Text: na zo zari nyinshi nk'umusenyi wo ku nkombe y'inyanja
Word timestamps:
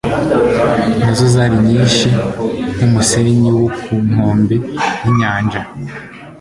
na 0.99 1.09
zo 1.17 1.25
zari 1.33 1.57
nyinshi 1.67 2.07
nk'umusenyi 2.75 3.49
wo 3.57 3.67
ku 3.81 3.93
nkombe 4.07 4.55
y'inyanja 5.01 5.61